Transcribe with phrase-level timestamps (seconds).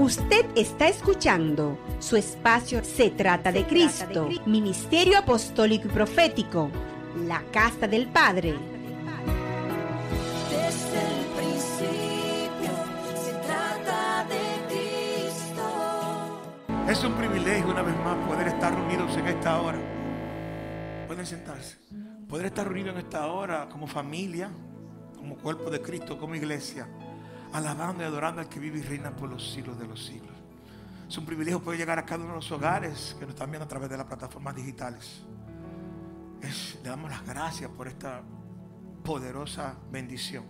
[0.00, 6.70] Usted está escuchando su espacio Se trata de Cristo, Ministerio Apostólico y Profético,
[7.26, 8.54] la Casa del Padre.
[10.48, 12.72] Desde el principio
[13.14, 15.68] se trata de Cristo.
[16.88, 19.78] Es un privilegio una vez más poder estar reunidos en esta hora.
[21.08, 21.76] Pueden sentarse.
[22.26, 24.50] Poder estar reunidos en esta hora como familia,
[25.14, 26.88] como cuerpo de Cristo, como iglesia,
[27.52, 30.30] alabando y adorando al que vive y reina por los siglos de los siglos.
[31.08, 33.64] Es un privilegio poder llegar a cada uno de los hogares que nos están viendo
[33.64, 35.22] a través de las plataformas digitales.
[36.40, 38.22] Es- le damos las gracias por esta
[39.04, 40.44] poderosa bendición.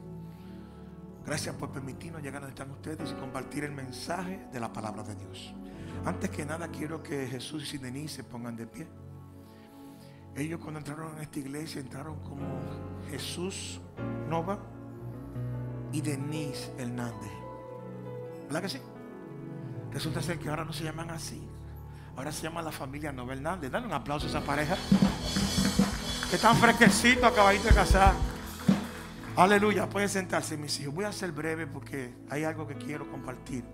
[1.24, 5.14] Gracias por permitirnos llegar donde están ustedes y compartir el mensaje de la palabra de
[5.14, 5.54] Dios.
[6.04, 8.86] Antes que nada quiero que Jesús y Denise se pongan de pie.
[10.34, 12.46] Ellos cuando entraron en esta iglesia entraron como
[13.10, 13.80] Jesús
[14.28, 14.58] Nova
[15.92, 17.30] y Denise Hernández.
[18.46, 18.80] ¿Verdad que sí?
[19.92, 21.40] Resulta ser que ahora no se llaman así.
[22.16, 23.70] Ahora se llama la familia Nova Hernández.
[23.70, 24.76] Dale un aplauso a esa pareja.
[26.28, 28.14] Que están fresquecitos, acabaditos de casar.
[29.36, 30.94] Aleluya, pueden sentarse mis hijos.
[30.94, 33.64] Voy a ser breve porque hay algo que quiero compartir.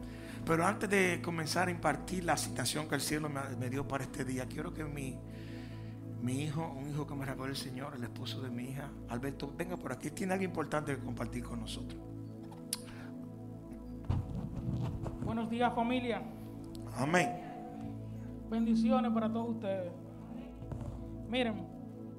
[0.45, 4.25] Pero antes de comenzar a impartir la citación que el cielo me dio para este
[4.25, 5.19] día, quiero que mi,
[6.23, 9.53] mi hijo, un hijo que me regaló el Señor, el esposo de mi hija, Alberto,
[9.57, 10.11] venga por aquí.
[10.11, 12.01] Tiene algo importante que compartir con nosotros.
[15.27, 16.23] Buenos días familia,
[16.97, 17.29] Amén.
[18.49, 19.91] bendiciones para todos ustedes.
[21.29, 21.67] Miren,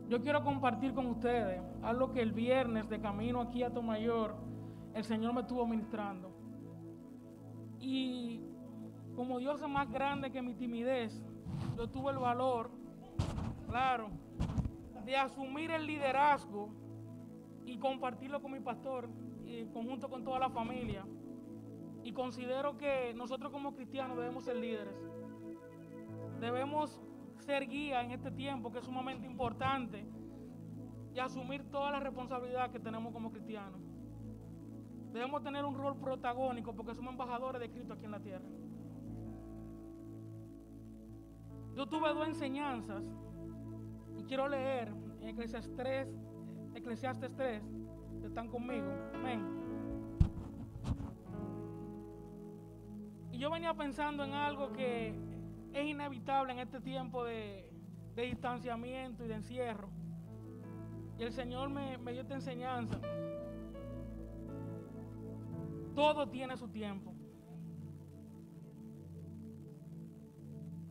[0.09, 4.35] yo quiero compartir con ustedes algo que el viernes de camino aquí a Tomayor
[4.93, 6.29] el Señor me estuvo ministrando.
[7.79, 8.41] Y
[9.15, 11.23] como Dios es más grande que mi timidez,
[11.77, 12.69] yo tuve el valor,
[13.69, 14.09] claro,
[15.05, 16.67] de asumir el liderazgo
[17.65, 19.07] y compartirlo con mi pastor,
[19.45, 21.05] y conjunto con toda la familia.
[22.07, 24.95] Y considero que nosotros como cristianos debemos ser líderes.
[26.39, 27.01] Debemos
[27.39, 30.05] ser guía en este tiempo que es sumamente importante
[31.13, 33.81] y asumir toda la responsabilidad que tenemos como cristianos.
[35.11, 38.47] Debemos tener un rol protagónico porque somos embajadores de Cristo aquí en la tierra.
[41.75, 43.03] Yo tuve dos enseñanzas
[44.17, 46.07] y quiero leer en Eclesiastes 3,
[46.73, 47.61] Eclesiastes 3,
[48.23, 48.87] están conmigo.
[49.13, 49.66] Amén.
[53.37, 55.13] Yo venía pensando en algo que
[55.71, 57.69] es inevitable en este tiempo de,
[58.15, 59.89] de distanciamiento y de encierro.
[61.19, 62.99] Y el Señor me, me dio esta enseñanza.
[65.93, 67.13] Todo tiene su tiempo.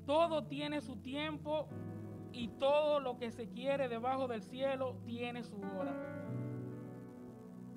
[0.04, 1.68] Todo tiene su tiempo
[2.32, 5.94] y todo lo que se quiere debajo del cielo tiene su hora.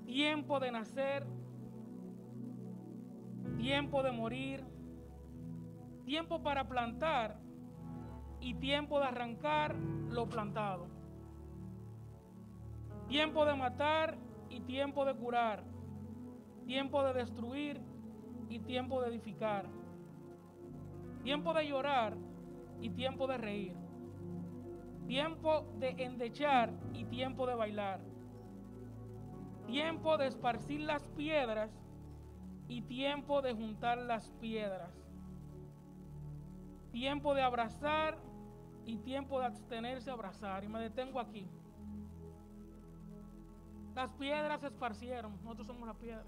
[0.05, 1.25] Tiempo de nacer,
[3.59, 4.63] tiempo de morir,
[6.05, 7.37] tiempo para plantar
[8.39, 10.87] y tiempo de arrancar lo plantado.
[13.09, 14.17] Tiempo de matar
[14.49, 15.63] y tiempo de curar.
[16.65, 17.81] Tiempo de destruir
[18.47, 19.67] y tiempo de edificar.
[21.23, 22.15] Tiempo de llorar
[22.79, 23.75] y tiempo de reír.
[25.05, 27.99] Tiempo de endechar y tiempo de bailar.
[29.67, 31.77] Tiempo de esparcir las piedras
[32.69, 34.93] y tiempo de juntar las piedras.
[36.91, 38.17] Tiempo de abrazar
[38.85, 40.63] y tiempo de abstenerse a abrazar.
[40.63, 41.49] Y me detengo aquí.
[43.95, 46.23] Las piedras se esparcieron, nosotros somos la piedra.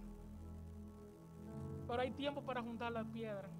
[1.87, 3.51] Pero hay tiempo para juntar las piedras.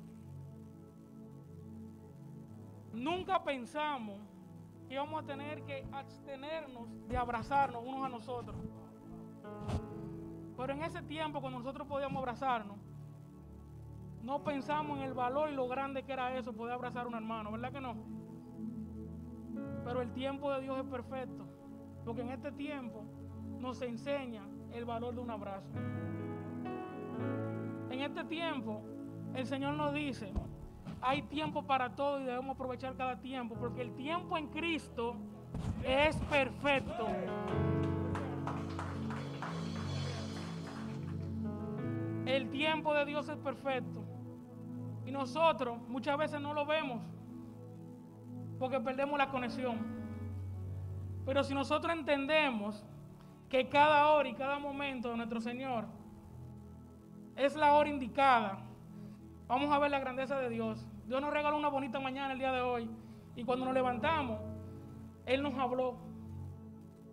[2.94, 4.20] Nunca pensamos
[4.88, 8.58] que íbamos a tener que abstenernos de abrazarnos unos a nosotros.
[10.62, 12.78] Pero en ese tiempo, cuando nosotros podíamos abrazarnos,
[14.22, 17.16] no pensamos en el valor y lo grande que era eso, poder abrazar a un
[17.16, 17.96] hermano, ¿verdad que no?
[19.84, 21.48] Pero el tiempo de Dios es perfecto,
[22.06, 23.04] porque en este tiempo
[23.58, 25.68] nos enseña el valor de un abrazo.
[27.90, 28.84] En este tiempo,
[29.34, 30.32] el Señor nos dice,
[31.02, 35.16] hay tiempo para todo y debemos aprovechar cada tiempo, porque el tiempo en Cristo
[35.84, 37.08] es perfecto.
[42.32, 44.06] El tiempo de Dios es perfecto.
[45.06, 47.02] Y nosotros muchas veces no lo vemos
[48.58, 49.78] porque perdemos la conexión.
[51.26, 52.86] Pero si nosotros entendemos
[53.50, 55.84] que cada hora y cada momento de nuestro Señor
[57.36, 58.60] es la hora indicada,
[59.46, 60.88] vamos a ver la grandeza de Dios.
[61.08, 62.90] Dios nos regaló una bonita mañana el día de hoy
[63.36, 64.40] y cuando nos levantamos,
[65.26, 65.98] Él nos habló.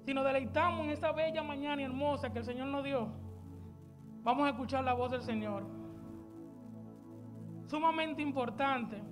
[0.06, 3.08] Si nos deleitamos en esta bella mañana y hermosa que el Señor nos dio,
[4.22, 5.64] vamos a escuchar la voz del Señor.
[7.66, 9.02] sumamente importante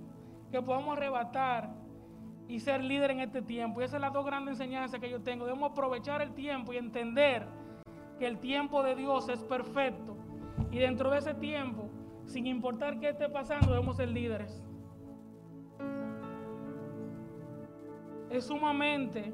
[0.51, 1.69] que podamos arrebatar
[2.47, 3.81] y ser líder en este tiempo.
[3.81, 5.45] Y esas son las dos grandes enseñanzas que yo tengo.
[5.45, 7.45] Debemos aprovechar el tiempo y entender
[8.17, 10.17] que el tiempo de Dios es perfecto.
[10.71, 11.89] Y dentro de ese tiempo,
[12.25, 14.63] sin importar qué esté pasando, debemos ser líderes.
[18.29, 19.33] Es sumamente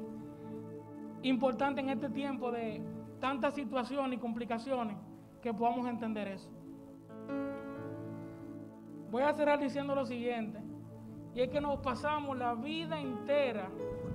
[1.22, 2.82] importante en este tiempo de
[3.20, 4.96] tantas situaciones y complicaciones
[5.44, 6.48] que podamos entender eso.
[9.10, 10.58] Voy a cerrar diciendo lo siguiente.
[11.34, 13.68] Y es que nos pasamos la vida entera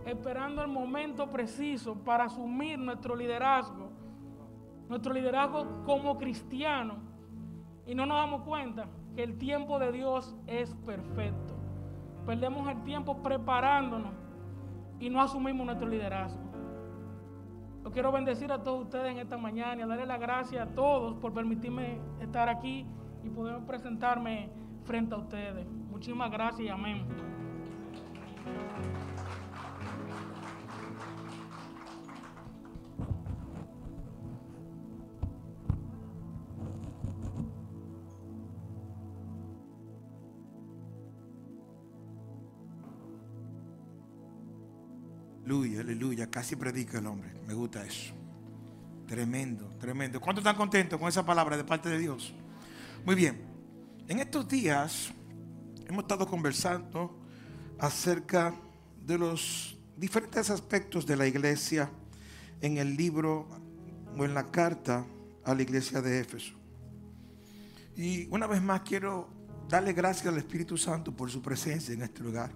[0.07, 3.91] esperando el momento preciso para asumir nuestro liderazgo,
[4.87, 6.95] nuestro liderazgo como cristiano.
[7.85, 11.53] Y no nos damos cuenta que el tiempo de Dios es perfecto.
[12.25, 14.13] Perdemos el tiempo preparándonos
[14.99, 16.48] y no asumimos nuestro liderazgo.
[17.83, 21.15] Yo quiero bendecir a todos ustedes en esta mañana y darle las gracias a todos
[21.15, 22.85] por permitirme estar aquí
[23.23, 24.49] y poder presentarme
[24.83, 25.65] frente a ustedes.
[25.89, 27.05] Muchísimas gracias y amén.
[45.81, 46.29] Aleluya.
[46.29, 47.31] Casi predica el hombre.
[47.47, 48.13] Me gusta eso.
[49.07, 50.21] Tremendo, tremendo.
[50.21, 52.33] ¿Cuántos están contentos con esa palabra de parte de Dios?
[53.05, 53.41] Muy bien.
[54.07, 55.11] En estos días
[55.87, 57.19] hemos estado conversando
[57.79, 58.53] acerca
[59.05, 61.89] de los diferentes aspectos de la iglesia
[62.61, 63.47] en el libro
[64.17, 65.05] o en la carta
[65.43, 66.53] a la iglesia de Éfeso.
[67.95, 69.29] Y una vez más quiero
[69.67, 72.51] darle gracias al Espíritu Santo por su presencia en este lugar.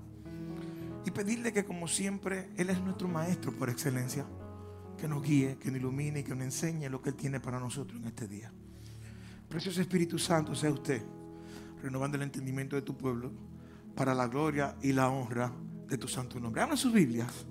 [1.06, 4.26] Y pedirle que como siempre, Él es nuestro maestro por excelencia.
[4.98, 7.60] Que nos guíe, que nos ilumine y que nos enseñe lo que Él tiene para
[7.60, 8.52] nosotros en este día.
[9.50, 11.04] Precioso Espíritu Santo, sea usted
[11.84, 13.30] renovando el entendimiento de tu pueblo
[13.94, 15.52] para la gloria y la honra
[15.88, 16.62] de tu santo nombre.
[16.62, 17.46] Abran sus Biblias.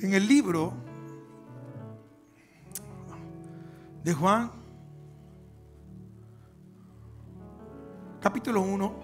[0.00, 0.72] En el libro
[4.04, 4.52] de Juan,
[8.20, 8.96] capítulo 1,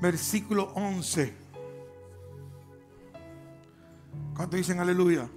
[0.00, 1.39] versículo 11.
[4.40, 5.28] ¿Cuántos dicen aleluya?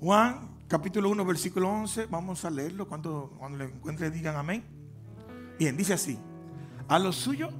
[0.00, 2.04] Juan, capítulo 1, versículo 11.
[2.04, 2.86] Vamos a leerlo.
[2.86, 4.62] Cuando, cuando lo encuentren, digan amén.
[5.58, 6.18] Bien, dice así.
[6.88, 7.54] A los suyos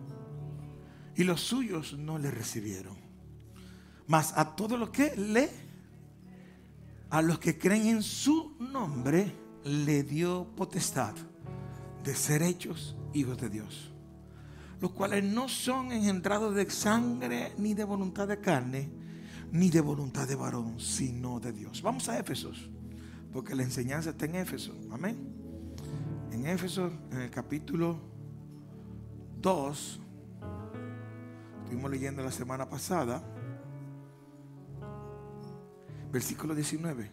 [1.16, 2.98] y los suyos no le recibieron.
[4.06, 5.48] Mas a todos los que le,
[7.08, 9.32] a los que creen en su nombre,
[9.64, 11.14] le dio potestad
[12.04, 13.90] de ser hechos hijos de Dios.
[14.82, 18.97] Los cuales no son engendrados de sangre, ni de voluntad de carne,
[19.52, 21.82] ni de voluntad de varón, sino de Dios.
[21.82, 22.70] Vamos a Éfesos,
[23.32, 24.74] porque la enseñanza está en Éfeso.
[24.90, 25.16] Amén.
[26.32, 27.98] En Éfeso, en el capítulo
[29.40, 30.00] 2,
[31.64, 33.22] estuvimos leyendo la semana pasada,
[36.12, 37.10] versículo 19.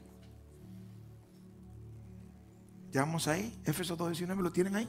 [2.92, 4.88] Ya vamos ahí, Éfeso 2, 19, ¿lo tienen ahí?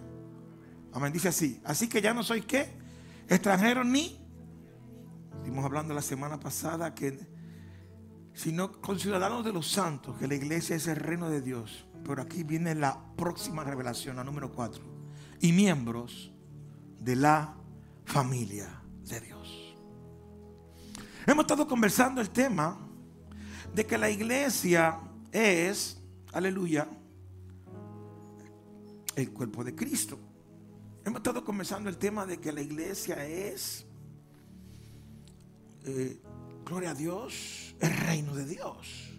[0.92, 1.60] Amén, dice así.
[1.64, 2.68] Así que ya no soy qué,
[3.28, 4.16] extranjero ni,
[5.34, 7.18] estuvimos hablando la semana pasada que,
[8.36, 11.86] sino conciudadanos de los santos, que la iglesia es el reino de Dios.
[12.04, 14.84] Pero aquí viene la próxima revelación, la número 4.
[15.40, 16.30] Y miembros
[17.00, 17.56] de la
[18.04, 19.74] familia de Dios.
[21.26, 22.78] Hemos estado conversando el tema
[23.74, 25.00] de que la iglesia
[25.32, 25.98] es,
[26.34, 26.86] aleluya,
[29.16, 30.18] el cuerpo de Cristo.
[31.06, 33.86] Hemos estado conversando el tema de que la iglesia es,
[35.86, 36.20] eh,
[36.66, 39.12] gloria a Dios, el reino de Dios.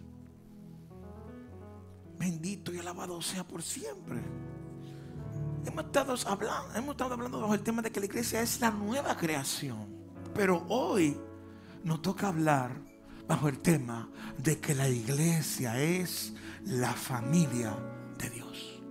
[2.18, 4.22] Bendito y alabado sea por siempre.
[5.64, 8.70] Hemos estado hablando, hemos estado hablando bajo el tema de que la iglesia es la
[8.70, 9.88] nueva creación.
[10.34, 11.16] Pero hoy
[11.84, 12.70] nos toca hablar
[13.26, 17.74] bajo el tema de que la iglesia es la familia
[18.18, 18.82] de Dios.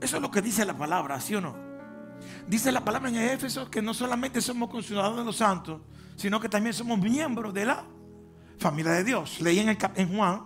[0.00, 1.56] Eso es lo que dice la palabra, ¿sí o no?
[2.46, 5.80] Dice la palabra en Éfeso que no solamente somos conciudadanos de los santos,
[6.20, 7.82] sino que también somos miembros de la
[8.58, 9.40] familia de Dios.
[9.40, 10.42] Leí en, Juan,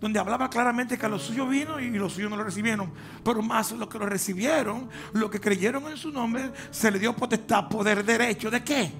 [0.00, 2.92] donde hablaba claramente que a los suyos vino y los suyos no lo recibieron.
[3.22, 7.14] Pero más los que lo recibieron, los que creyeron en su nombre, se le dio
[7.14, 8.50] potestad, poder, derecho.
[8.50, 8.90] ¿De qué?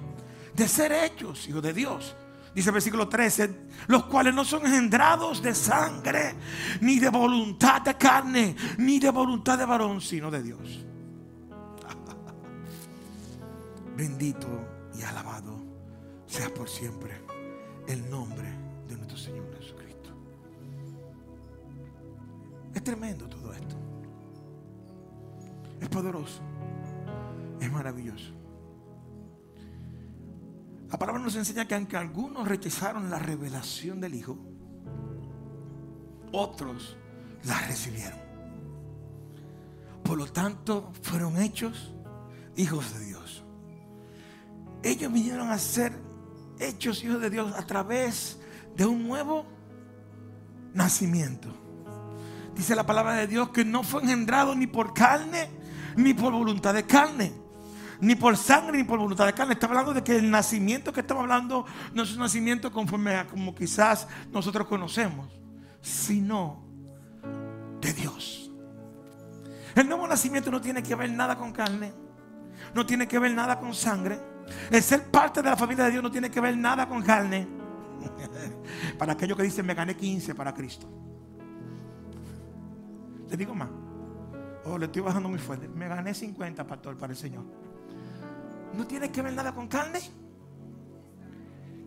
[0.55, 2.15] De ser hechos, hijos de Dios.
[2.55, 6.35] Dice el versículo 13, los cuales no son engendrados de sangre,
[6.79, 10.85] ni de voluntad de carne, ni de voluntad de varón, sino de Dios.
[13.97, 14.47] Bendito
[14.97, 15.72] y alabado
[16.33, 17.13] sea por siempre
[17.87, 18.49] el nombre
[18.87, 20.09] de nuestro Señor Jesucristo.
[22.73, 23.75] Es tremendo todo esto.
[25.79, 26.41] Es poderoso.
[27.59, 28.33] es maravilloso.
[30.89, 34.35] La palabra nos enseña que aunque algunos rechazaron la revelación del Hijo,
[36.31, 36.97] otros
[37.43, 38.19] la recibieron.
[40.03, 41.93] Por lo tanto, fueron hechos
[42.55, 43.43] hijos de Dios.
[44.81, 46.02] Ellos vinieron a ser
[46.67, 48.39] hechos hijos de Dios a través
[48.75, 49.45] de un nuevo
[50.73, 51.49] nacimiento.
[52.55, 55.49] Dice la palabra de Dios que no fue engendrado ni por carne,
[55.95, 57.33] ni por voluntad de carne,
[57.99, 59.53] ni por sangre, ni por voluntad de carne.
[59.53, 63.27] Está hablando de que el nacimiento que estamos hablando no es un nacimiento conforme a
[63.27, 65.27] como quizás nosotros conocemos,
[65.81, 66.63] sino
[67.81, 68.51] de Dios.
[69.75, 71.93] El nuevo nacimiento no tiene que ver nada con carne,
[72.75, 74.32] no tiene que ver nada con sangre.
[74.71, 77.47] El ser parte de la familia de Dios no tiene que ver nada con carne.
[78.97, 80.87] Para aquellos que dicen, me gané 15 para Cristo.
[83.29, 83.69] Le digo más.
[84.65, 85.67] Oh, le estoy bajando muy fuerte.
[85.67, 87.43] Me gané 50, pastor, para el Señor.
[88.73, 89.99] No tiene que ver nada con carne.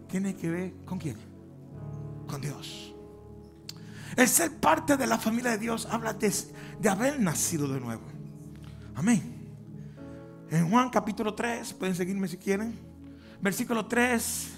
[0.08, 1.16] Tiene que ver con quién?
[2.26, 2.94] Con Dios.
[4.16, 6.32] El ser parte de la familia de Dios habla de,
[6.80, 8.02] de haber nacido de nuevo.
[8.94, 9.35] Amén.
[10.50, 12.78] En Juan capítulo 3, pueden seguirme si quieren.
[13.40, 14.52] Versículo 3.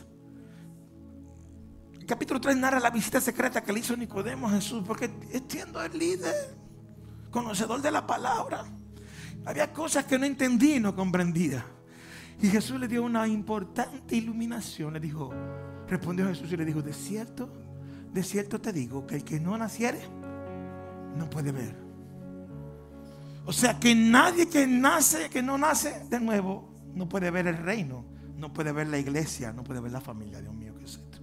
[2.00, 5.10] El capítulo 3 narra la visita secreta que le hizo Nicodemo a Jesús, porque
[5.48, 6.34] siendo el líder,
[7.30, 8.64] conocedor de la palabra,
[9.46, 11.64] había cosas que no entendía y no comprendía.
[12.40, 14.92] Y Jesús le dio una importante iluminación.
[14.92, 15.32] Le dijo,
[15.88, 17.50] respondió Jesús y le dijo, de cierto,
[18.12, 20.00] de cierto te digo que el que no naciere,
[21.16, 21.87] no puede ver.
[23.48, 27.56] O sea que nadie que nace, que no nace de nuevo, no puede ver el
[27.56, 28.04] reino,
[28.36, 30.42] no puede ver la iglesia, no puede ver la familia.
[30.42, 31.18] Dios mío, ¿qué es esto?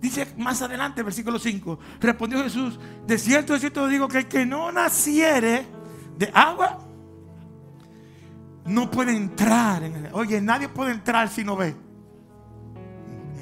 [0.00, 4.44] Dice más adelante, versículo 5, respondió Jesús, de cierto, de cierto digo que el que
[4.44, 5.64] no naciere
[6.16, 6.80] de agua,
[8.64, 9.84] no puede entrar.
[9.84, 11.72] En el, oye, nadie puede entrar si no ve.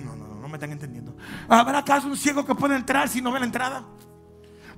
[0.05, 1.17] No, no, no, no me están entendiendo.
[1.49, 3.87] ¿Habrá acaso un ciego que puede entrar si no ve la entrada?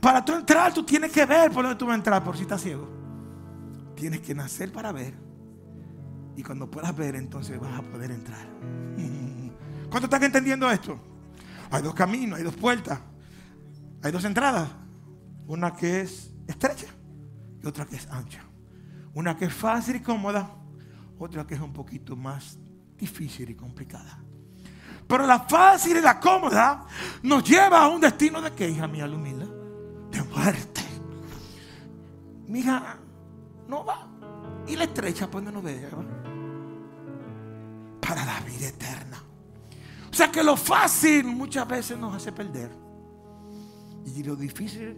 [0.01, 2.43] Para tú entrar, tú tienes que ver por donde tú vas a entrar, por si
[2.43, 2.98] estás ciego.
[3.99, 5.13] Tienes que nacer para ver.
[6.37, 8.47] Y cuando puedas ver, entonces vas a poder entrar.
[9.91, 11.01] ¿Cuántos están entendiendo esto?
[11.69, 13.01] Hay dos caminos, hay dos puertas,
[14.01, 14.71] hay dos entradas.
[15.49, 16.87] Una que es estrecha
[17.61, 18.45] y otra que es ancha.
[19.15, 20.49] Una que es fácil y cómoda,
[21.19, 22.57] otra que es un poquito más
[22.97, 24.23] difícil y complicada.
[25.09, 26.87] Pero la fácil y la cómoda
[27.25, 29.47] nos lleva a un destino de qué, hija mía, Lumila?
[30.13, 30.83] De muerte.
[32.47, 32.99] Mi hija
[33.69, 34.09] no va.
[34.67, 35.89] Y la estrecha, pues no ve.
[38.01, 39.23] Para la vida eterna.
[40.11, 42.71] O sea que lo fácil muchas veces nos hace perder.
[44.05, 44.97] Y lo difícil,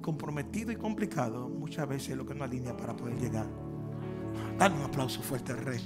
[0.00, 3.46] comprometido y complicado, muchas veces es lo que nos alinea para poder llegar.
[4.58, 5.80] Dale un aplauso fuerte al rey.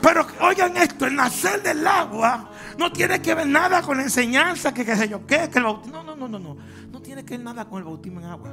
[0.00, 4.72] Pero oigan esto, el nacer del agua no tiene que ver nada con la enseñanza,
[4.72, 6.02] que qué yo, qué, que el bautismo.
[6.02, 6.56] No, no, no, no, no.
[6.90, 8.50] No tiene que ver nada con el bautismo en agua.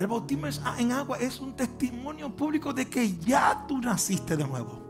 [0.00, 4.44] El bautismo es- en agua es un testimonio público de que ya tú naciste de
[4.48, 4.80] nuevo.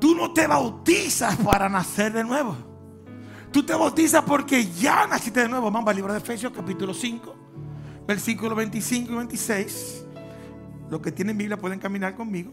[0.00, 2.56] Tú no te bautizas para nacer de nuevo.
[3.52, 5.70] Tú te bautizas porque ya naciste de nuevo.
[5.70, 7.32] Vamos al libro de Efesios capítulo 5,
[8.08, 10.04] versículos 25 y 26.
[10.90, 12.52] Los que tienen Biblia pueden caminar conmigo.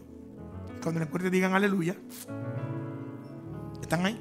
[0.80, 1.96] Cuando le encuentren digan aleluya.
[3.82, 4.20] ¿Están ahí?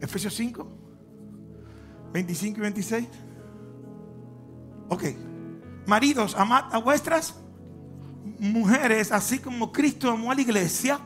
[0.00, 0.66] Efesios 5,
[2.14, 3.08] 25 y 26.
[4.88, 5.04] Ok.
[5.86, 7.34] Maridos, amad a vuestras
[8.38, 10.98] mujeres, así como Cristo amó a la iglesia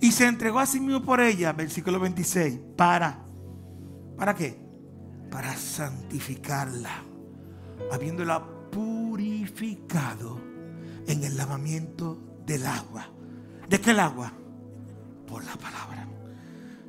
[0.00, 1.52] y se entregó a sí mismo por ella.
[1.52, 2.58] Versículo 26.
[2.76, 3.18] Para.
[4.16, 4.58] ¿Para qué?
[5.30, 7.02] Para santificarla.
[7.92, 10.40] Habiéndola purificado
[11.06, 13.08] en el lavamiento del agua.
[13.68, 14.32] ¿De qué el agua?
[15.26, 16.06] Por la palabra.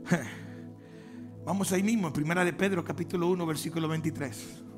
[1.46, 4.69] Vamos ahí mismo, en Primera de Pedro, capítulo 1, versículo 23.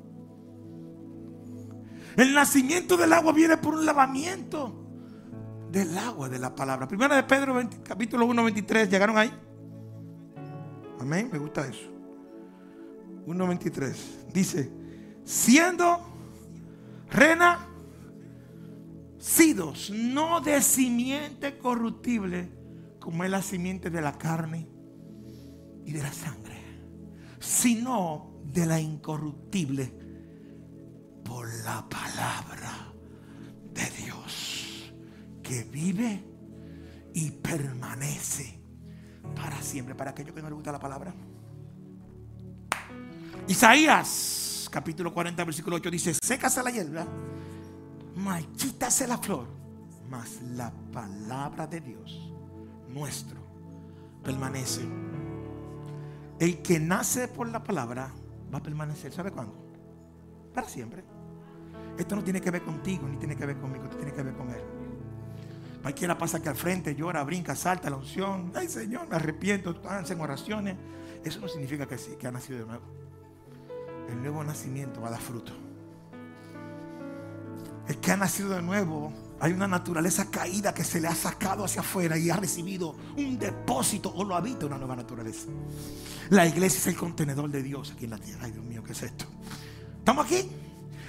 [2.17, 4.81] El nacimiento del agua viene por un lavamiento
[5.71, 6.87] del agua de la palabra.
[6.87, 8.89] Primera de Pedro, 20, capítulo 1, 23.
[8.89, 9.31] ¿Llegaron ahí?
[10.99, 11.89] Amén, me gusta eso.
[13.25, 14.27] 1, 23.
[14.33, 14.71] Dice,
[15.23, 15.99] siendo
[17.09, 17.69] renacidos,
[19.91, 22.51] no de simiente corruptible,
[22.99, 24.67] como es la simiente de la carne
[25.85, 26.61] y de la sangre,
[27.39, 30.10] sino de la incorruptible
[31.23, 32.93] por la palabra
[33.73, 34.93] de Dios
[35.43, 36.23] que vive
[37.13, 38.59] y permanece
[39.35, 39.95] para siempre.
[39.95, 41.13] Para aquellos que no les gusta la palabra.
[43.47, 47.05] Isaías capítulo 40, versículo 8 dice, sécase la hierba,
[48.15, 49.47] marchítase la flor,
[50.09, 52.31] mas la palabra de Dios
[52.87, 53.39] nuestro
[54.23, 54.81] permanece.
[56.39, 58.11] El que nace por la palabra
[58.53, 59.13] va a permanecer.
[59.13, 59.53] ¿Sabe cuándo?
[60.53, 61.03] Para siempre.
[61.97, 64.33] Esto no tiene que ver contigo, ni tiene que ver conmigo, esto tiene que ver
[64.35, 64.61] con Él.
[65.81, 68.51] Cualquiera pasa aquí al frente, llora, brinca, salta la unción.
[68.55, 70.75] Ay Señor, me arrepiento, hacen oraciones.
[71.23, 72.83] Eso no significa que sí, que ha nacido de nuevo.
[74.09, 75.53] El nuevo nacimiento va a dar fruto.
[77.87, 81.65] El que ha nacido de nuevo, hay una naturaleza caída que se le ha sacado
[81.65, 85.47] hacia afuera y ha recibido un depósito o lo habita una nueva naturaleza.
[86.29, 88.45] La iglesia es el contenedor de Dios aquí en la tierra.
[88.45, 89.25] Ay Dios mío, ¿qué es esto?
[89.97, 90.47] ¿Estamos aquí?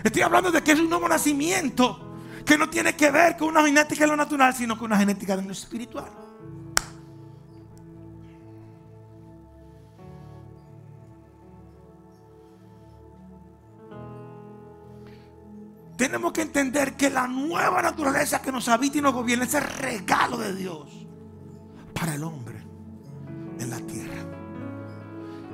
[0.03, 2.13] Estoy hablando de que es un nuevo nacimiento
[2.45, 5.37] que no tiene que ver con una genética de lo natural, sino con una genética
[5.37, 6.11] de lo espiritual.
[15.97, 19.63] Tenemos que entender que la nueva naturaleza que nos habita y nos gobierna es el
[19.63, 20.89] regalo de Dios
[21.95, 22.61] para el hombre
[23.61, 24.21] en la tierra.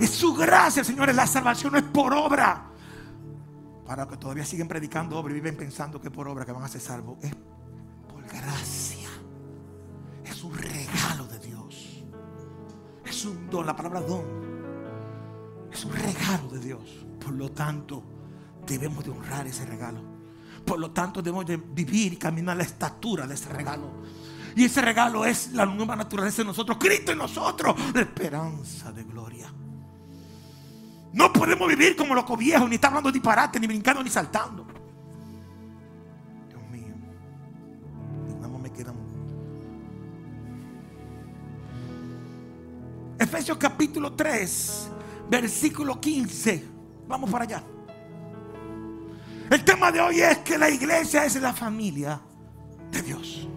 [0.01, 1.15] Es su gracia, señores.
[1.15, 2.68] La salvación no es por obra.
[3.89, 6.63] Para los que todavía siguen predicando obra y viven pensando que por obra que van
[6.63, 7.17] a ser salvos.
[7.23, 7.35] Es
[8.07, 9.09] por gracia.
[10.23, 12.05] Es un regalo de Dios.
[13.07, 13.65] Es un don.
[13.65, 14.27] La palabra don.
[15.73, 17.07] Es un regalo de Dios.
[17.19, 18.03] Por lo tanto,
[18.67, 20.03] debemos de honrar ese regalo.
[20.67, 24.03] Por lo tanto, debemos de vivir y caminar la estatura de ese regalo.
[24.55, 29.05] Y ese regalo es la nueva naturaleza de nosotros, Cristo en nosotros, la esperanza de
[29.05, 29.51] gloria.
[31.13, 34.67] No podemos vivir como locos viejos, ni estar hablando disparate, ni brincando, ni saltando.
[36.49, 36.95] Dios mío,
[38.37, 38.95] nada más me quedan.
[43.19, 44.91] Efesios capítulo 3,
[45.31, 46.65] versículo 15.
[47.09, 47.63] Vamos para allá.
[49.51, 52.21] El tema de hoy es que la iglesia es la familia
[52.93, 53.49] de Dios.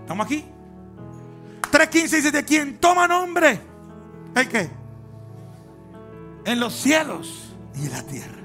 [0.00, 0.44] ¿Estamos aquí?
[1.70, 3.60] 3.15 dice de quien toma nombre.
[4.34, 4.79] ¿El qué?
[6.50, 8.42] En los cielos y en la tierra.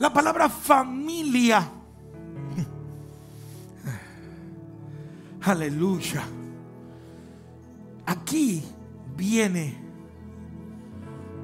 [0.00, 1.60] La palabra familia.
[5.42, 6.24] Aleluya.
[8.04, 8.64] Aquí
[9.16, 9.78] viene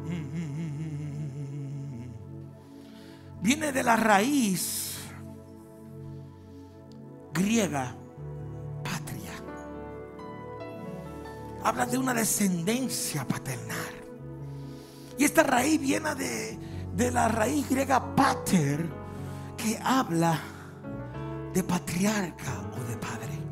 [3.42, 4.98] viene de la raíz
[7.32, 7.94] griega
[8.82, 9.30] patria.
[11.62, 14.01] Habla de una descendencia paternal.
[15.18, 16.58] Y esta raíz viene de,
[16.94, 18.88] de la raíz griega pater,
[19.56, 20.38] que habla
[21.52, 23.42] de patriarca o de padre.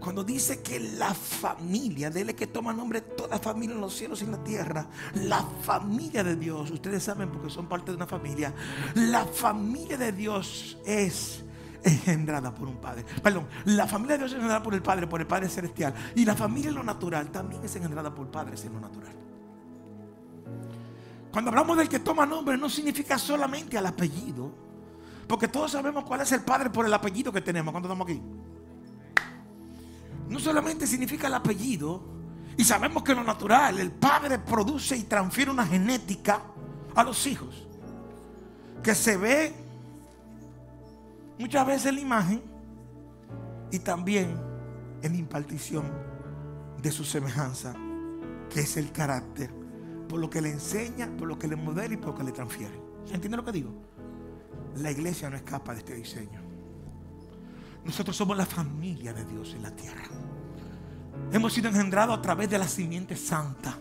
[0.00, 4.24] Cuando dice que la familia, dele que toma nombre toda familia en los cielos y
[4.24, 8.54] en la tierra, la familia de Dios, ustedes saben porque son parte de una familia,
[8.94, 11.44] la familia de Dios es
[11.82, 13.04] engendrada por un padre.
[13.22, 15.94] Perdón, la familia de Dios es engendrada por el Padre, por el Padre Celestial.
[16.14, 19.12] Y la familia en lo natural también es engendrada por padres en lo natural.
[21.32, 24.52] Cuando hablamos del que toma nombre, no significa solamente al apellido,
[25.28, 28.20] porque todos sabemos cuál es el padre por el apellido que tenemos cuando estamos aquí
[30.30, 32.02] no solamente significa el apellido,
[32.56, 36.42] y sabemos que lo natural, el padre produce y transfiere una genética
[36.94, 37.66] a los hijos,
[38.82, 39.52] que se ve
[41.40, 42.42] muchas veces en la imagen
[43.72, 44.36] y también
[45.02, 45.84] en la impartición
[46.82, 47.74] de su semejanza,
[48.50, 49.50] que es el carácter,
[50.06, 52.32] por lo que le enseña, por lo que le modela y por lo que le
[52.32, 52.78] transfiere.
[53.06, 53.72] ¿Se entiende lo que digo?
[54.76, 56.40] La iglesia no escapa de este diseño.
[57.84, 60.08] Nosotros somos la familia de Dios en la tierra.
[61.32, 63.78] Hemos sido engendrados a través de la simiente santa.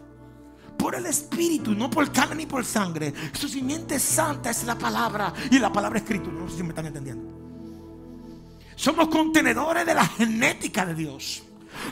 [0.77, 3.13] Por el Espíritu, no por carne ni por sangre.
[3.33, 6.37] Su simiente santa es la palabra y la palabra escritura.
[6.39, 7.38] No sé si me están entendiendo.
[8.79, 11.43] Somos contenedores de la genética de Dios.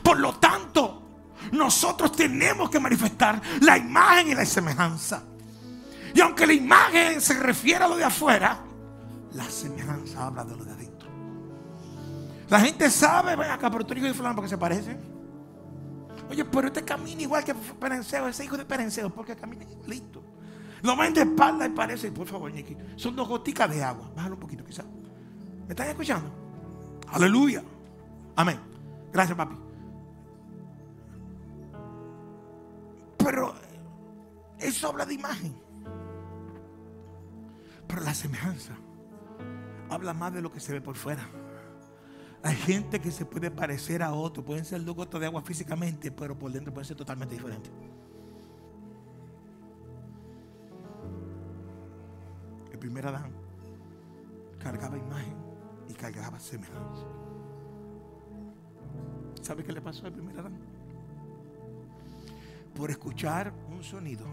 [0.01, 1.01] Por lo tanto,
[1.51, 5.21] nosotros tenemos que manifestar la imagen y la semejanza.
[6.15, 8.59] Y aunque la imagen se refiere a lo de afuera,
[9.33, 11.09] la semejanza habla de lo de adentro.
[12.47, 14.97] La gente sabe, ven acá, pero tú eres hijo de fulano porque se parece.
[16.29, 20.23] Oye, pero este camina igual que Perenceo, ese hijo de Perenceo, porque camina igualito.
[20.83, 24.09] Lo ven de espalda y parece, por favor, Nicky, son dos goticas de agua.
[24.15, 24.85] Bájalo un poquito, quizás.
[25.65, 26.46] ¿Me están escuchando?
[27.07, 27.63] Aleluya.
[28.35, 28.59] Amén.
[29.11, 29.55] Gracias, papi.
[33.17, 33.53] Pero
[34.59, 35.55] eso habla de imagen.
[37.87, 38.73] Pero la semejanza
[39.89, 41.27] habla más de lo que se ve por fuera.
[42.43, 46.11] Hay gente que se puede parecer a otro, pueden ser dos gotas de agua físicamente,
[46.11, 47.71] pero por dentro pueden ser totalmente diferentes.
[52.71, 53.31] El primer Adán
[54.59, 55.46] cargaba imagen
[55.97, 57.05] cargaba semejanza.
[59.41, 60.57] ¿Sabe qué le pasó al primer Adán?
[62.73, 64.25] Por escuchar un sonido,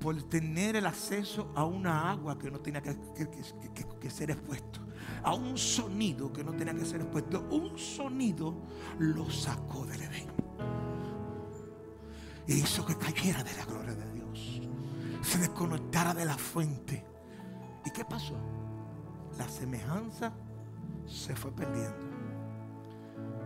[0.00, 4.80] por tener el acceso a una agua que no tenía que, ser expuesto,
[5.22, 8.54] a un sonido que no tenía que ser expuesto, un sonido
[8.98, 10.42] lo sacó del Edén
[12.46, 14.60] y hizo que cayera de la gloria de Dios,
[15.22, 17.04] se desconectara de la fuente.
[17.84, 18.36] ¿Y qué pasó?
[19.38, 20.32] La semejanza
[21.06, 22.12] se fue perdiendo.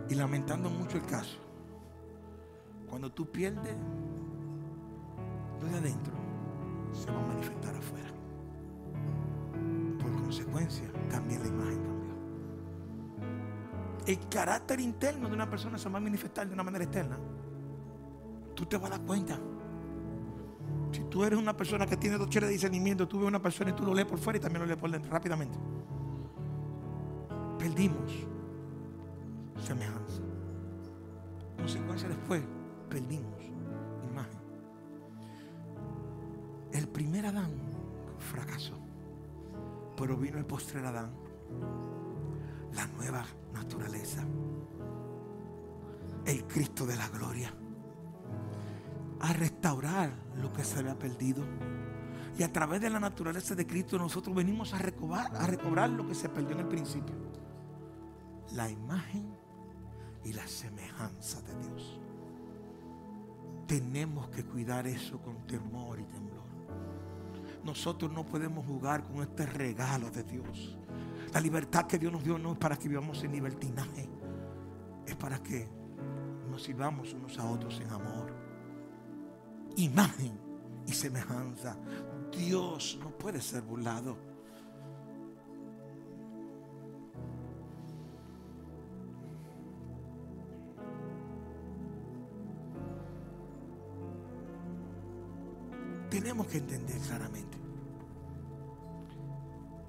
[0.09, 1.37] Y lamentando mucho el caso,
[2.89, 3.75] cuando tú pierdes
[5.61, 6.13] lo de adentro,
[6.93, 8.09] se va a manifestar afuera.
[9.99, 12.13] Por consecuencia, también la imagen cambió.
[14.05, 17.17] El carácter interno de una persona se va a manifestar de una manera externa
[18.57, 19.39] tú te vas a dar cuenta.
[20.91, 23.71] Si tú eres una persona que tiene dos cheles de discernimiento, tú ves una persona
[23.71, 25.57] y tú lo lees por fuera y también lo lees por dentro rápidamente.
[27.59, 28.11] Perdimos
[29.65, 30.21] semejanza.
[31.57, 32.41] Consecuencia después,
[32.89, 33.41] perdimos
[34.09, 34.39] imagen.
[36.71, 37.51] El primer Adán
[38.19, 38.77] fracasó,
[39.97, 41.11] pero vino el postrer Adán,
[42.73, 44.23] la nueva naturaleza,
[46.25, 47.51] el Cristo de la gloria
[49.19, 51.43] a restaurar lo que se había perdido.
[52.37, 56.07] Y a través de la naturaleza de Cristo nosotros venimos a recobrar, a recobrar lo
[56.07, 57.15] que se perdió en el principio.
[58.53, 59.35] La imagen
[60.23, 61.99] y la semejanza de Dios.
[63.65, 66.45] Tenemos que cuidar eso con temor y temblor.
[67.63, 70.77] Nosotros no podemos jugar con este regalo de Dios.
[71.33, 74.07] La libertad que Dios nos dio no es para que vivamos en libertinaje.
[75.05, 75.67] Es para que
[76.49, 78.36] nos sirvamos unos a otros en amor
[79.77, 80.37] imagen
[80.85, 81.77] y semejanza.
[82.31, 84.17] Dios no puede ser burlado.
[96.09, 97.57] Tenemos que entender claramente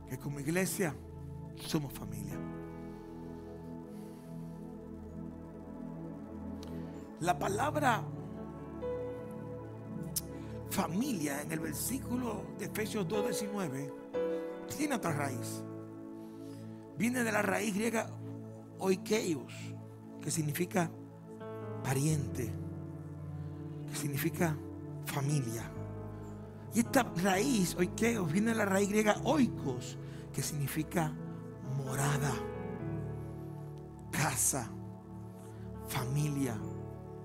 [0.08, 0.94] que como iglesia
[1.56, 2.34] somos familia.
[7.20, 8.02] La palabra
[10.78, 13.92] familia en el versículo de Efesios 2.19
[14.76, 15.64] tiene otra raíz.
[16.96, 18.08] Viene de la raíz griega
[18.78, 19.52] oikeos,
[20.22, 20.88] que significa
[21.82, 22.52] pariente,
[23.90, 24.56] que significa
[25.04, 25.68] familia.
[26.72, 29.98] Y esta raíz, oikeos, viene de la raíz griega oikos,
[30.32, 31.12] que significa
[31.76, 32.34] morada,
[34.12, 34.70] casa,
[35.88, 36.56] familia,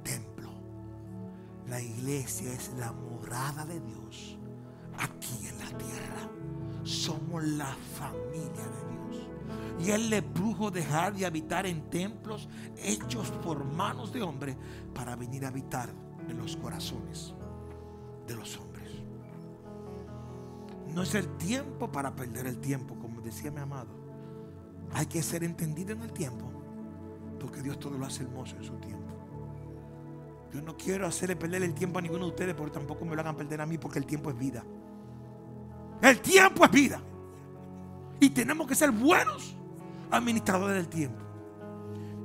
[0.01, 0.49] templo.
[1.67, 3.12] La iglesia es la morada
[3.65, 4.38] de Dios
[4.99, 6.29] aquí en la tierra.
[6.83, 9.29] Somos la familia de Dios.
[9.79, 14.57] Y Él le plujo dejar de habitar en templos hechos por manos de hombre
[14.93, 15.89] para venir a habitar
[16.27, 17.33] en los corazones
[18.27, 18.91] de los hombres.
[20.93, 23.89] No es el tiempo para perder el tiempo, como decía mi amado.
[24.93, 26.51] Hay que ser entendido en el tiempo,
[27.39, 29.02] porque Dios todo lo hace hermoso en su tiempo.
[30.53, 33.21] Yo no quiero hacerle perder el tiempo a ninguno de ustedes, pero tampoco me lo
[33.21, 34.63] hagan perder a mí, porque el tiempo es vida.
[35.99, 37.01] El tiempo es vida.
[38.19, 39.55] Y tenemos que ser buenos
[40.11, 41.23] administradores del tiempo.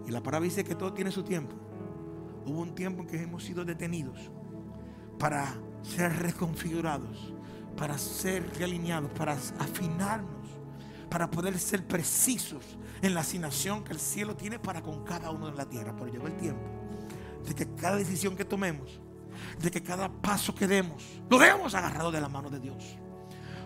[0.07, 1.55] Y la palabra dice que todo tiene su tiempo.
[2.45, 4.31] Hubo un tiempo en que hemos sido detenidos
[5.19, 7.33] para ser reconfigurados,
[7.79, 10.49] para ser realineados, para afinarnos,
[11.09, 15.51] para poder ser precisos en la asignación que el cielo tiene para con cada uno
[15.51, 15.95] de la tierra.
[15.97, 16.78] Pero llegó el tiempo
[17.49, 19.01] de que cada decisión que tomemos,
[19.61, 22.99] de que cada paso que demos, lo demos agarrado de la mano de Dios.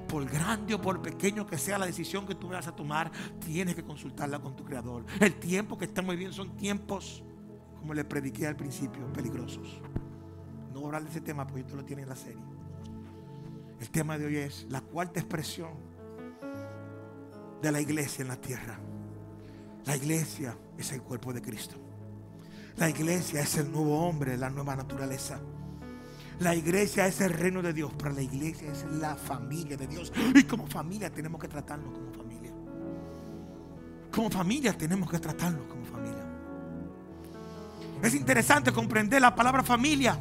[0.08, 3.10] Por grande o por pequeño que sea la decisión que tú vayas a tomar,
[3.44, 5.04] tienes que consultarla con tu creador.
[5.20, 7.24] El tiempo que estamos viviendo son tiempos,
[7.78, 9.80] como le prediqué al principio, peligrosos.
[10.72, 12.42] No voy a hablar de ese tema porque esto lo tiene en la serie.
[13.80, 15.70] El tema de hoy es la cuarta expresión
[17.60, 18.78] de la iglesia en la tierra.
[19.86, 21.76] La iglesia es el cuerpo de Cristo.
[22.76, 25.40] La iglesia es el nuevo hombre, la nueva naturaleza.
[26.40, 30.12] La iglesia es el reino de Dios, pero la iglesia es la familia de Dios.
[30.34, 32.50] Y como familia tenemos que tratarnos como familia.
[34.10, 36.24] Como familia tenemos que tratarnos como familia.
[38.02, 40.18] Es interesante comprender la palabra familia.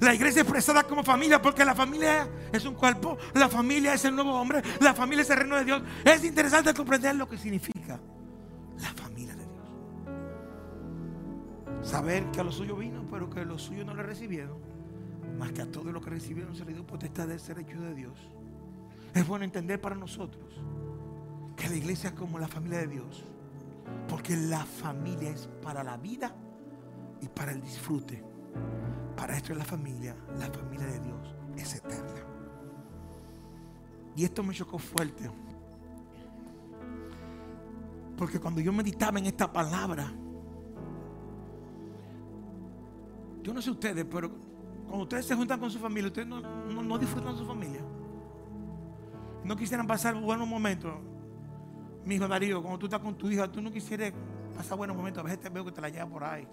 [0.00, 4.16] La iglesia expresada como familia, porque la familia es un cuerpo, la familia es el
[4.16, 5.82] nuevo hombre, la familia es el reino de Dios.
[6.04, 8.00] Es interesante comprender lo que significa
[8.80, 9.11] la familia.
[11.82, 14.58] Saber que a los suyos vino, pero que los suyos no le recibieron.
[15.38, 17.94] Más que a todos los que recibieron se les dio potestad de ser hechos de
[17.94, 18.18] Dios.
[19.14, 20.54] Es bueno entender para nosotros
[21.56, 23.24] que la iglesia es como la familia de Dios.
[24.08, 26.34] Porque la familia es para la vida
[27.20, 28.22] y para el disfrute.
[29.16, 32.26] Para esto es la familia, la familia de Dios es eterna.
[34.16, 35.30] Y esto me chocó fuerte.
[38.16, 40.12] Porque cuando yo meditaba en esta palabra,
[43.42, 44.30] yo no sé ustedes, pero
[44.86, 47.80] cuando ustedes se juntan con su familia, ustedes no, no- disfrutan su familia.
[49.44, 50.92] No quisieran pasar buenos momentos.
[52.04, 54.12] Mi hijo Darío, cuando tú estás con tu hija, tú no quisieras
[54.56, 55.20] pasar buenos momentos.
[55.20, 56.46] A veces te veo que te la lleva por ahí.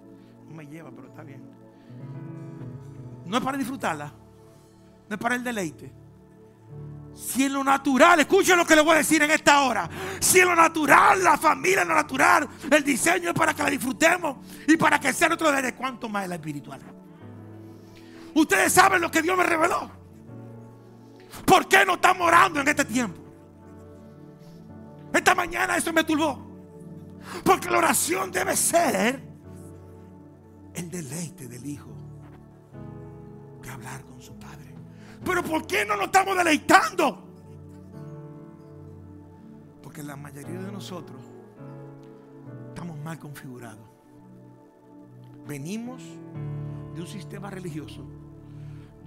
[0.48, 1.42] No me lleva, pero está bien.
[3.26, 4.12] No es para disfrutarla.
[5.08, 5.92] No es para el deleite.
[7.20, 9.90] Si en lo natural, escuchen lo que le voy a decir en esta hora.
[10.20, 13.70] Si en lo natural, la familia, en lo natural, el diseño es para que la
[13.70, 16.80] disfrutemos y para que sea nuestro derecho, ¿cuánto más es la espiritual?
[18.34, 19.92] Ustedes saben lo que Dios me reveló.
[21.46, 23.22] ¿Por qué no estamos orando en este tiempo?
[25.14, 26.48] Esta mañana eso me turbó.
[27.44, 29.22] Porque la oración debe ser
[30.74, 31.92] el deleite del Hijo
[33.62, 34.79] de hablar con su Padre.
[35.24, 37.24] Pero ¿por qué no nos estamos deleitando?
[39.82, 41.20] Porque la mayoría de nosotros
[42.70, 43.88] estamos mal configurados.
[45.48, 46.04] Venimos
[46.94, 48.06] de un sistema religioso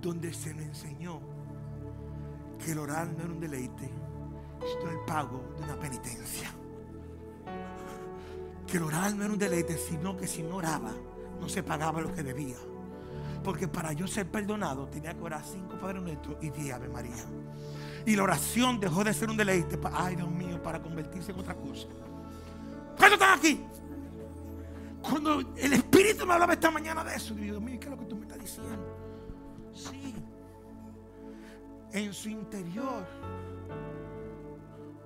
[0.00, 1.20] donde se nos enseñó
[2.58, 3.90] que el orar no era un deleite,
[4.60, 6.50] sino el pago de una penitencia.
[8.66, 10.92] Que el orar no era un deleite, sino que si no oraba,
[11.40, 12.56] no se pagaba lo que debía.
[13.42, 17.24] Porque para yo ser perdonado tenía que orar cinco Padres Nuestros y diez Ave María.
[18.06, 21.38] Y la oración dejó de ser un deleite, pa- ay Dios mío, para convertirse en
[21.40, 21.86] otra cosa.
[22.96, 23.60] ¿Cuántos están aquí?
[25.02, 28.04] Cuando el Espíritu me hablaba esta mañana de eso, Dios mío, ¿qué es lo que
[28.06, 28.96] tú me estás diciendo?
[29.74, 30.14] Sí.
[31.92, 33.04] En su interior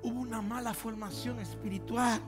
[0.03, 2.21] hubo una mala formación espiritual.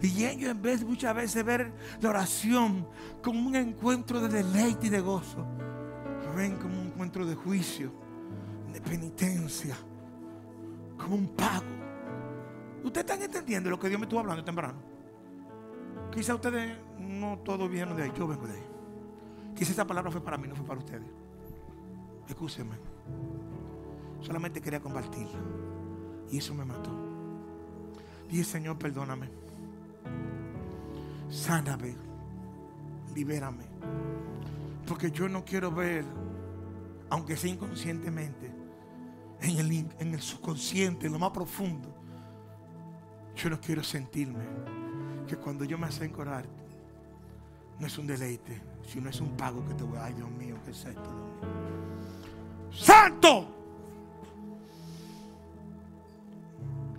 [0.00, 2.86] Y ellos en vez muchas veces ver la oración
[3.22, 5.44] como un encuentro de deleite y de gozo,
[6.36, 7.90] ven como un encuentro de juicio,
[8.72, 9.76] de penitencia,
[10.96, 11.66] como un pago.
[12.84, 14.78] ¿Ustedes están entendiendo lo que Dios me estuvo hablando temprano?
[16.12, 18.66] Quizá ustedes no todos vienen de ahí, yo vengo de ahí.
[19.56, 21.08] Quizá esa palabra fue para mí, no fue para ustedes.
[22.28, 22.76] Escúchenme.
[24.20, 25.38] Solamente quería compartirla.
[26.30, 26.90] Y eso me mató.
[28.28, 29.47] Dije, Señor, perdóname.
[31.30, 31.94] Sáname.
[33.14, 33.64] Libérame.
[34.86, 36.04] Porque yo no quiero ver,
[37.10, 38.50] aunque sea inconscientemente,
[39.40, 41.94] en el, en el subconsciente, en lo más profundo,
[43.36, 44.44] yo no quiero sentirme
[45.26, 46.42] que cuando yo me acerco a
[47.78, 48.60] no es un deleite,
[48.90, 51.00] sino es un pago que te voy a Ay, Dios mío, ¿qué es esto?
[51.02, 52.84] Dios mío?
[52.84, 53.54] ¡Santo!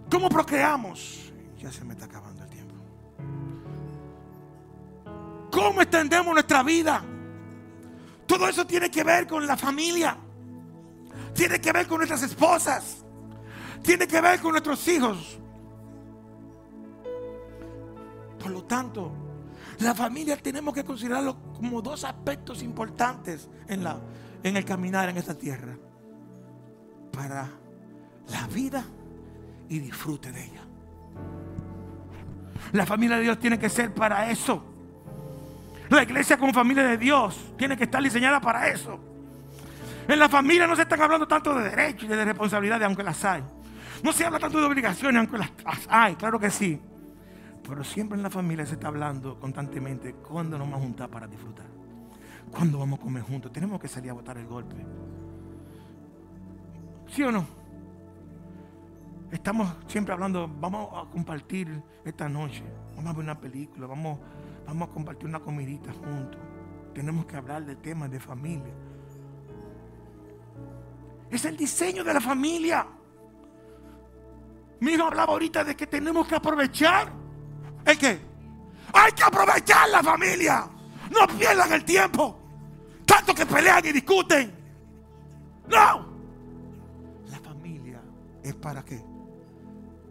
[0.10, 1.34] ¿Cómo procreamos?
[1.60, 2.29] Ya se me está acabando
[5.60, 7.04] ¿Cómo extendemos nuestra vida?
[8.26, 10.16] Todo eso tiene que ver con la familia.
[11.34, 13.04] Tiene que ver con nuestras esposas.
[13.84, 15.38] Tiene que ver con nuestros hijos.
[18.40, 19.12] Por lo tanto,
[19.80, 24.00] la familia tenemos que considerarlo como dos aspectos importantes en, la,
[24.42, 25.78] en el caminar en esta tierra.
[27.12, 27.50] Para
[28.30, 28.86] la vida
[29.68, 30.62] y disfrute de ella.
[32.72, 34.79] La familia de Dios tiene que ser para eso.
[35.90, 39.00] La iglesia como familia de Dios tiene que estar diseñada para eso.
[40.08, 43.24] En la familia no se están hablando tanto de derechos y de responsabilidades, aunque las
[43.26, 43.44] hay.
[44.04, 45.52] No se habla tanto de obligaciones, aunque las,
[45.90, 46.80] hay, claro que sí.
[47.68, 51.28] Pero siempre en la familia se está hablando constantemente cuándo nos vamos a juntar para
[51.28, 51.66] disfrutar.
[52.52, 53.52] ¿Cuándo vamos a comer juntos?
[53.52, 54.76] Tenemos que salir a botar el golpe.
[57.08, 57.46] ¿Sí o no?
[59.32, 62.64] Estamos siempre hablando, vamos a compartir esta noche,
[62.96, 64.18] vamos a ver una película, vamos,
[64.70, 66.40] vamos a compartir una comidita juntos.
[66.94, 68.74] Tenemos que hablar de temas de familia.
[71.32, 72.86] Es el diseño de la familia.
[74.80, 77.12] Mi hijo hablaba ahorita de que tenemos que aprovechar.
[77.84, 78.20] ¿El qué?
[78.94, 80.70] Hay que aprovechar la familia.
[81.10, 82.38] No pierdan el tiempo.
[83.06, 84.54] Tanto que pelean y discuten.
[85.68, 86.10] No.
[87.28, 88.02] La familia
[88.44, 89.04] es para qué?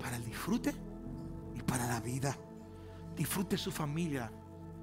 [0.01, 0.75] Para el disfrute
[1.55, 2.37] y para la vida.
[3.17, 4.31] Disfrute su familia,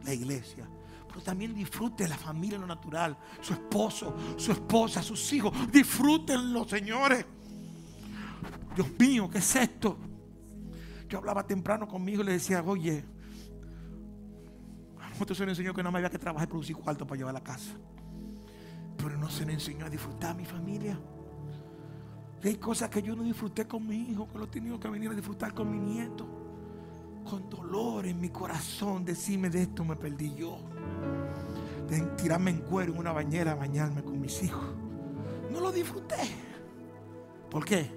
[0.06, 0.68] la iglesia.
[1.08, 3.18] Pero también disfrute la familia en lo natural.
[3.42, 5.54] Su esposo, su esposa, sus hijos.
[5.72, 7.26] Disfrútenlo, señores.
[8.76, 9.98] Dios mío, ¿qué es esto?
[11.08, 13.06] Yo hablaba temprano conmigo y le decía, oye,
[15.02, 17.18] a nosotros se nos enseñó que no me había que trabajar y producir cuarto para
[17.18, 17.72] llevar a la casa.
[18.98, 21.00] Pero no se nos enseñó a disfrutar a mi familia.
[22.44, 25.10] Hay cosas que yo no disfruté con mi hijo, que lo he tenido que venir
[25.10, 26.45] a disfrutar con mi nieto.
[27.30, 30.60] Con dolor en mi corazón, decirme de esto me perdí yo.
[31.90, 34.64] De tirarme en cuero en una bañera a bañarme con mis hijos.
[35.52, 36.16] No lo disfruté.
[37.50, 37.90] ¿Por qué?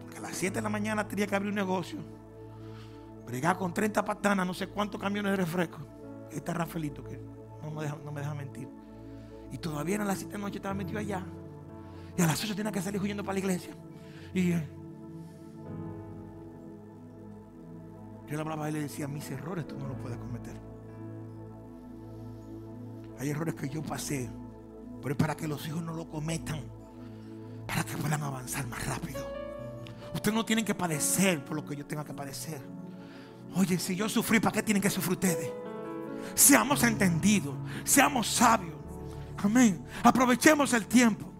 [0.00, 1.98] Porque a las 7 de la mañana tenía que abrir un negocio.
[3.26, 5.78] Bregar con 30 patanas, no sé cuántos camiones de refresco.
[6.30, 7.20] Este Rafaelito que
[7.62, 8.68] no me deja, no me deja mentir.
[9.52, 11.24] Y todavía a las 7 de la noche estaba metido allá.
[12.16, 13.74] Y a las 8 tenía que salir huyendo para la iglesia.
[14.32, 14.52] Y
[18.30, 20.54] yo le hablaba a él y le decía, mis errores tú no los puedes cometer.
[23.18, 24.30] Hay errores que yo pasé,
[25.02, 26.60] pero es para que los hijos no lo cometan,
[27.66, 29.20] para que puedan avanzar más rápido.
[30.14, 32.60] Ustedes no tienen que padecer por lo que yo tenga que padecer.
[33.56, 35.50] Oye, si yo sufrí, ¿para qué tienen que sufrir ustedes?
[36.36, 38.76] Seamos entendidos, seamos sabios.
[39.38, 39.84] Amén.
[40.04, 41.32] Aprovechemos el tiempo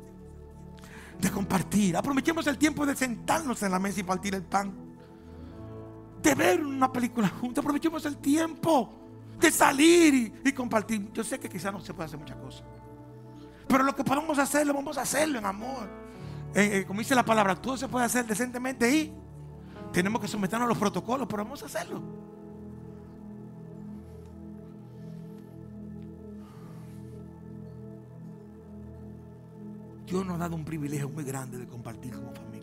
[1.20, 1.96] de compartir.
[1.96, 4.89] Aprovechemos el tiempo de sentarnos en la mesa y partir el pan.
[6.22, 7.62] De ver una película juntos.
[7.62, 8.92] Aprovechemos el tiempo
[9.38, 11.10] de salir y, compartir.
[11.12, 12.62] Yo sé que quizás no se puede hacer muchas cosas.
[13.66, 15.88] Pero lo que podamos hacerlo, vamos a hacerlo en amor.
[16.54, 19.12] Eh, eh, como dice la palabra, todo se puede hacer decentemente y
[19.92, 22.02] tenemos que someternos a los protocolos, pero vamos a hacerlo.
[30.10, 32.59] Dios nos ha dado un privilegio muy grande de compartir como familia.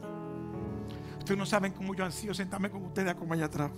[1.28, 3.70] Ustedes no saben cómo yo ansío sentarme con ustedes como allá atrás.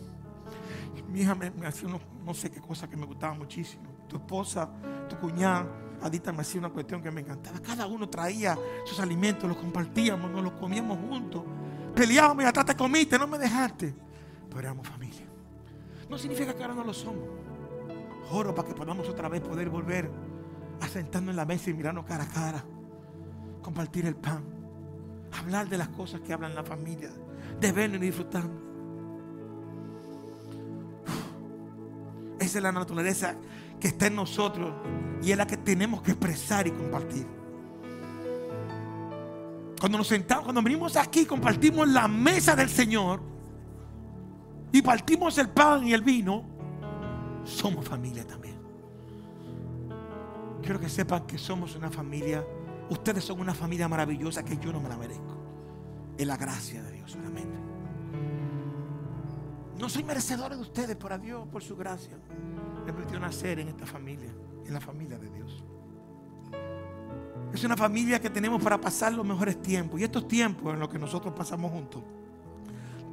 [1.12, 3.81] Mi hija me, hacía unos- no sé qué cosa que me gustaba muchísimo.
[4.07, 4.69] Tu esposa,
[5.09, 5.65] tu cuñada,
[5.99, 7.59] Adita me hacía una cuestión que me encantaba.
[7.59, 11.43] Cada uno traía sus alimentos, los compartíamos, nos los comíamos juntos.
[11.95, 13.95] Peleábamos y atrás te comiste, no me dejaste.
[14.47, 15.25] Pero éramos familia.
[16.07, 17.27] No significa que ahora no lo somos.
[18.29, 20.12] Oro para que podamos otra vez poder volver
[20.81, 22.63] a sentarnos en la mesa y mirarnos cara a cara
[23.63, 24.43] compartir el pan,
[25.39, 27.09] hablar de las cosas que hablan la familia,
[27.59, 28.69] de verlo y disfrutarlo.
[32.39, 33.35] Esa es la naturaleza
[33.79, 34.73] que está en nosotros
[35.21, 37.27] y es la que tenemos que expresar y compartir.
[39.79, 43.21] Cuando nos sentamos, cuando venimos aquí, compartimos la mesa del Señor
[44.71, 46.43] y partimos el pan y el vino,
[47.43, 48.55] somos familia también.
[50.61, 52.43] Quiero que sepan que somos una familia.
[52.89, 55.37] Ustedes son una familia maravillosa que yo no me la merezco.
[56.17, 56.88] Es la gracia de
[59.77, 62.17] No soy merecedor de ustedes, pero a Dios, por su gracia,
[62.85, 64.29] me permitió nacer en esta familia,
[64.65, 65.63] en la familia de Dios.
[67.53, 69.99] Es una familia que tenemos para pasar los mejores tiempos.
[69.99, 72.03] Y estos tiempos en los que nosotros pasamos juntos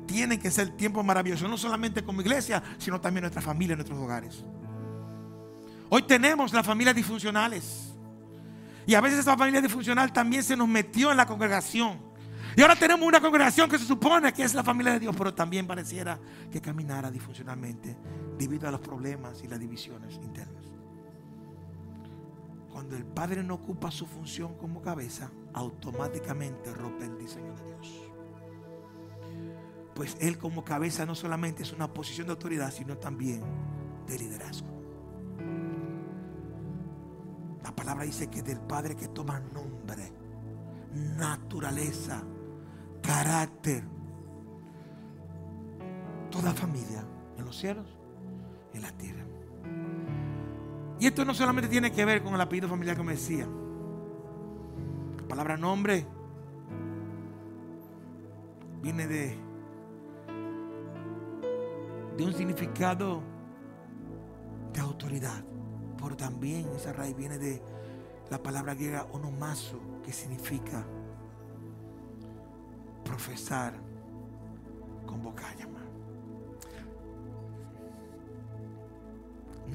[0.06, 4.44] tienen que ser tiempos maravillosos, no solamente como iglesia, sino también nuestra familia, nuestros hogares.
[5.88, 7.94] Hoy tenemos las familias disfuncionales.
[8.87, 12.06] Y a veces esa familia disfuncional también se nos metió en la congregación.
[12.57, 15.35] Y ahora tenemos una congregación que se supone que es la familia de Dios, pero
[15.35, 16.19] también pareciera
[16.51, 17.95] que caminara disfuncionalmente
[18.38, 20.64] debido a los problemas y las divisiones internas.
[22.73, 28.11] Cuando el padre no ocupa su función como cabeza, automáticamente rompe el diseño de Dios.
[29.95, 33.42] Pues él como cabeza no solamente es una posición de autoridad, sino también
[34.07, 34.69] de liderazgo.
[37.62, 40.11] La palabra dice que del Padre que toma nombre,
[40.95, 42.23] naturaleza,
[43.07, 43.85] carácter,
[46.31, 47.05] toda familia
[47.38, 47.87] en los cielos
[48.75, 49.25] en la tierra.
[50.99, 53.47] Y esto no solamente tiene que ver con el apellido familiar que me decía.
[55.19, 56.07] La palabra nombre
[58.83, 59.37] viene de,
[62.16, 63.23] de un significado
[64.73, 65.45] de autoridad.
[66.03, 67.62] Pero también esa raíz viene de
[68.31, 70.85] la palabra griega onomazo, que significa
[73.16, 73.72] profesar,
[75.07, 75.86] convocar, llamar.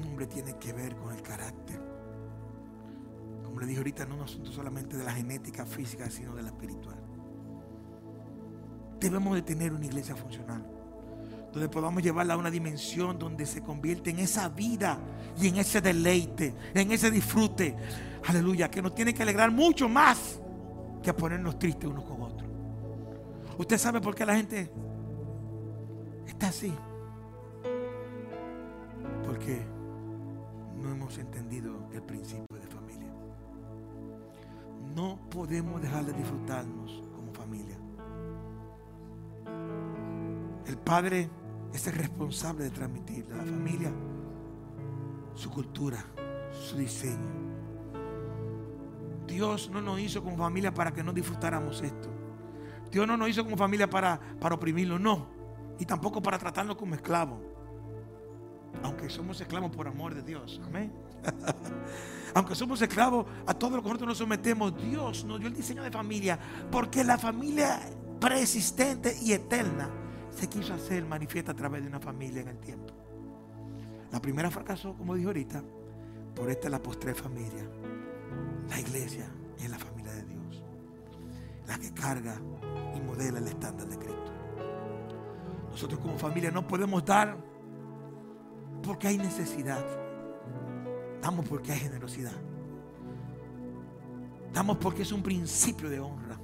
[0.00, 1.80] Nombre tiene que ver con el carácter.
[3.42, 6.42] Como le dije ahorita, no es un asunto solamente de la genética física, sino de
[6.42, 6.96] la espiritual.
[9.00, 10.64] Debemos de tener una iglesia funcional
[11.52, 14.98] donde podamos llevarla a una dimensión donde se convierte en esa vida
[15.38, 17.76] y en ese deleite, en ese disfrute.
[18.24, 20.40] Aleluya, que nos tiene que alegrar mucho más
[21.02, 22.51] que ponernos tristes unos con otros.
[23.58, 24.70] Usted sabe por qué la gente
[26.26, 26.72] está así.
[29.24, 29.62] Porque
[30.76, 33.12] no hemos entendido el principio de familia.
[34.94, 37.76] No podemos dejar de disfrutarnos como familia.
[40.66, 41.30] El padre
[41.72, 43.92] es el responsable de transmitirle a la familia
[45.34, 46.04] su cultura,
[46.52, 47.42] su diseño.
[49.26, 52.11] Dios no nos hizo como familia para que no disfrutáramos esto.
[52.92, 55.26] Dios no nos hizo como familia para, para oprimirlo, no.
[55.78, 57.40] Y tampoco para tratarnos como esclavos.
[58.82, 60.60] Aunque somos esclavos por amor de Dios.
[60.66, 60.92] Amén.
[62.34, 65.82] Aunque somos esclavos a todo lo que nosotros nos sometemos, Dios nos dio el diseño
[65.82, 66.38] de familia.
[66.70, 67.80] Porque la familia
[68.20, 69.88] preexistente y eterna
[70.30, 72.92] se quiso hacer manifiesta a través de una familia en el tiempo.
[74.10, 75.62] La primera fracasó, como dijo ahorita,
[76.34, 77.66] por esta es la postre familia.
[78.68, 79.26] La iglesia
[79.58, 79.91] es la familia.
[81.80, 82.36] Que carga
[82.94, 84.32] y modela el estándar de Cristo.
[85.70, 87.36] Nosotros como familia no podemos dar
[88.84, 89.84] porque hay necesidad.
[91.20, 92.32] Damos porque hay generosidad.
[94.52, 96.38] Damos porque es un principio de honra.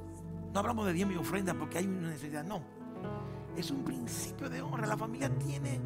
[0.53, 2.43] No hablamos de diezmo y ofrenda porque hay una necesidad.
[2.43, 2.63] No.
[3.57, 4.87] Es un principio de honra.
[4.87, 5.81] La familia tiene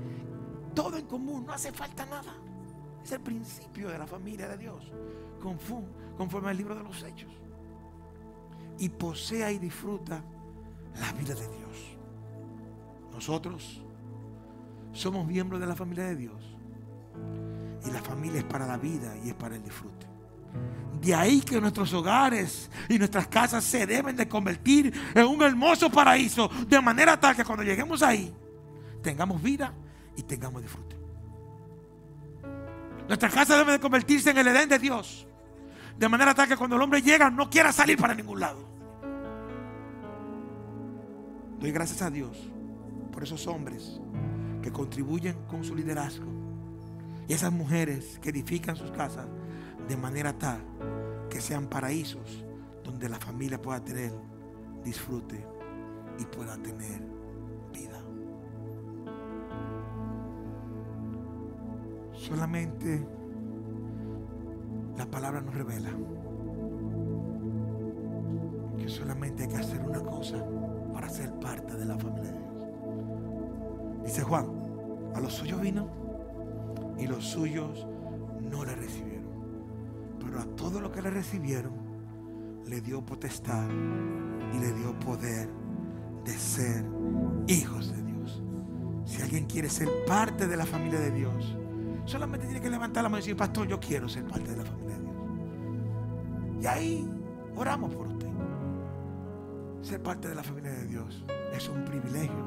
[0.74, 1.45] todo en común.
[1.45, 2.32] No hace falta nada.
[3.05, 4.93] Es el principio de la familia de Dios.
[6.16, 7.41] Conforme al libro de los hechos.
[8.83, 10.24] Y posea y disfruta
[10.99, 11.97] la vida de Dios.
[13.12, 13.80] Nosotros
[14.93, 16.57] somos miembros de la familia de Dios.
[17.87, 20.09] Y la familia es para la vida y es para el disfrute.
[21.01, 25.89] De ahí que nuestros hogares y nuestras casas se deben de convertir en un hermoso
[25.89, 26.51] paraíso.
[26.66, 28.35] De manera tal que cuando lleguemos ahí,
[29.01, 29.72] tengamos vida
[30.16, 30.97] y tengamos disfrute.
[33.07, 35.24] Nuestra casa debe de convertirse en el Edén de Dios.
[35.97, 38.72] De manera tal que cuando el hombre llega no quiera salir para ningún lado.
[41.63, 42.51] Doy gracias a Dios
[43.13, 44.01] por esos hombres
[44.63, 46.27] que contribuyen con su liderazgo.
[47.29, 49.29] Y esas mujeres que edifican sus casas
[49.87, 50.61] de manera tal
[51.31, 52.45] que sean paraísos
[52.83, 54.13] donde la familia pueda tener
[54.83, 55.47] disfrute
[56.19, 57.01] y pueda tener
[57.73, 58.03] vida.
[62.13, 63.07] Solamente
[64.99, 65.91] la palabra nos revela
[68.79, 70.45] que solamente hay que hacer una cosa
[70.93, 72.53] para ser parte de la familia de Dios.
[74.05, 74.47] Dice Juan,
[75.14, 75.88] a los suyos vino
[76.99, 77.86] y los suyos
[78.51, 79.30] no le recibieron.
[80.20, 81.72] Pero a todo lo que le recibieron,
[82.66, 83.68] le dio potestad
[84.55, 85.49] y le dio poder
[86.24, 86.84] de ser
[87.49, 88.43] hijos de Dios.
[89.05, 91.57] Si alguien quiere ser parte de la familia de Dios,
[92.05, 94.64] solamente tiene que levantar la mano y decir, pastor, yo quiero ser parte de la
[94.64, 95.14] familia de Dios.
[96.62, 97.11] Y ahí
[97.57, 98.32] oramos por usted.
[99.83, 102.47] Ser parte de la familia de Dios es un privilegio,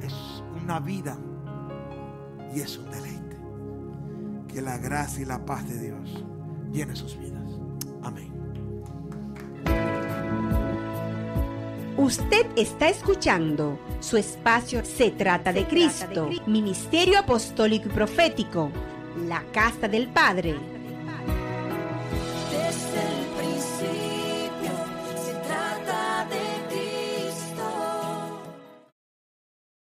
[0.00, 0.14] es
[0.62, 1.18] una vida
[2.54, 3.36] y es un deleite.
[4.46, 6.24] Que la gracia y la paz de Dios
[6.72, 7.58] llene sus vidas.
[8.02, 8.32] Amén.
[11.96, 18.70] Usted está escuchando su espacio Se trata de Cristo, Ministerio Apostólico y Profético,
[19.26, 20.73] la Casa del Padre.